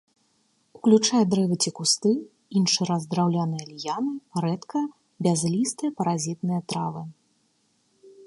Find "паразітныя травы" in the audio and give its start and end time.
5.99-7.03